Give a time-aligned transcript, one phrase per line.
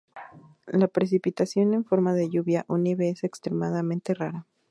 [0.65, 4.47] La precipitación en forma de lluvia o nieve es extremadamente rara.